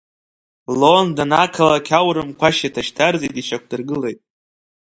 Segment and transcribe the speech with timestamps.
[0.81, 4.19] Лондон ақалақь аурымқәа ашьаҭа шьҭарҵеит ишьақәдыргылеит.